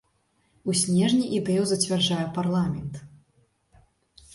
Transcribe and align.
У 0.71 0.75
снежні 0.81 1.29
ідэю 1.41 1.63
зацвярджае 1.75 2.21
парламент. 2.41 2.93